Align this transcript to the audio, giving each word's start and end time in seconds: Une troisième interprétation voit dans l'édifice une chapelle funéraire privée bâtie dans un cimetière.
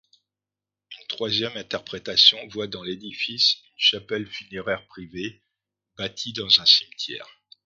Une 0.99 1.07
troisième 1.09 1.55
interprétation 1.57 2.39
voit 2.47 2.65
dans 2.65 2.81
l'édifice 2.81 3.57
une 3.61 3.71
chapelle 3.77 4.25
funéraire 4.25 4.87
privée 4.87 5.43
bâtie 5.95 6.33
dans 6.33 6.59
un 6.59 6.65
cimetière. 6.65 7.27